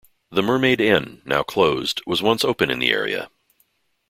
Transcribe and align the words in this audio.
The 0.31 0.41
Mermaid 0.41 0.81
Inn, 0.81 1.21
now 1.25 1.43
closed, 1.43 2.01
was 2.07 2.23
once 2.23 2.43
open 2.43 2.71
in 2.71 2.79
the 2.79 2.89
area. 2.91 3.29